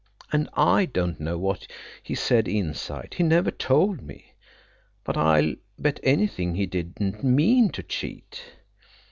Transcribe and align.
And 0.33 0.49
I 0.55 0.85
don't 0.85 1.19
know 1.19 1.37
what 1.37 1.67
he 2.01 2.15
said 2.15 2.47
inside. 2.47 3.13
He 3.17 3.21
never 3.23 3.51
told 3.51 4.01
me. 4.01 4.33
But 5.03 5.15
I'll 5.15 5.53
bet 5.77 5.99
anything 6.01 6.55
he 6.55 6.65
didn't 6.65 7.23
mean 7.23 7.69
to 7.69 7.83
cheat." 7.83 8.41